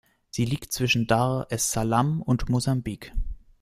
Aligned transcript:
Sie 0.31 0.45
liegt 0.45 0.73
zwischen 0.73 1.05
Dar 1.05 1.45
es 1.51 1.71
Salaam 1.71 2.23
und 2.23 2.49
Mosambik. 2.49 3.13